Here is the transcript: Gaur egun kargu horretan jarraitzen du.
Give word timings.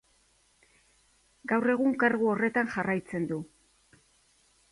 Gaur 1.51 1.73
egun 1.75 1.93
kargu 2.05 2.31
horretan 2.31 2.73
jarraitzen 2.77 3.27
du. 3.33 3.41